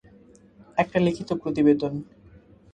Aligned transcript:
একটা 0.77 0.97
লিখিত 0.99 1.29
প্রতিবেদন। 1.33 1.93